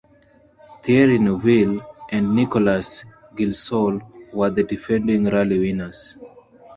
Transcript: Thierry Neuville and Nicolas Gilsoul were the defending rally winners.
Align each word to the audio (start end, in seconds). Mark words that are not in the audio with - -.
Thierry 0.81 1.19
Neuville 1.19 1.79
and 2.09 2.33
Nicolas 2.35 3.05
Gilsoul 3.35 4.01
were 4.33 4.49
the 4.49 4.63
defending 4.63 5.25
rally 5.25 5.59
winners. 5.59 6.17